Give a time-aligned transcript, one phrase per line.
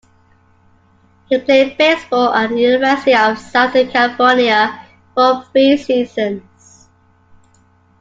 [1.29, 6.89] He played baseball at the University of Southern California for three seasons.